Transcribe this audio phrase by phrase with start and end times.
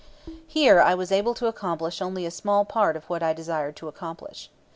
[0.47, 3.87] Here I was able to accomplish only a small part of what I desired to
[3.87, 4.49] accomplish.